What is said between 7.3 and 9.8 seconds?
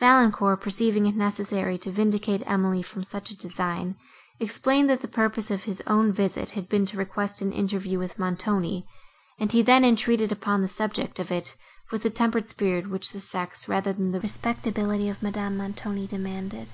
an interview with Montoni, and he